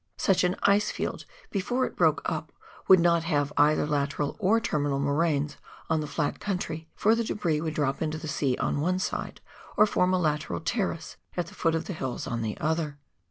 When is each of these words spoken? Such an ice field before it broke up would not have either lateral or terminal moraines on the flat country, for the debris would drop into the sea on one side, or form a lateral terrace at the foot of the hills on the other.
Such 0.17 0.43
an 0.43 0.55
ice 0.63 0.89
field 0.89 1.25
before 1.51 1.85
it 1.85 1.95
broke 1.95 2.23
up 2.25 2.51
would 2.87 2.99
not 2.99 3.23
have 3.25 3.53
either 3.55 3.85
lateral 3.85 4.35
or 4.39 4.59
terminal 4.59 4.97
moraines 4.99 5.57
on 5.91 6.01
the 6.01 6.07
flat 6.07 6.39
country, 6.39 6.89
for 6.95 7.13
the 7.13 7.23
debris 7.23 7.61
would 7.61 7.75
drop 7.75 8.01
into 8.01 8.17
the 8.17 8.27
sea 8.27 8.57
on 8.57 8.81
one 8.81 8.97
side, 8.97 9.41
or 9.77 9.85
form 9.85 10.11
a 10.11 10.17
lateral 10.19 10.59
terrace 10.59 11.17
at 11.37 11.45
the 11.45 11.53
foot 11.53 11.75
of 11.75 11.85
the 11.85 11.93
hills 11.93 12.25
on 12.25 12.41
the 12.41 12.57
other. 12.57 12.97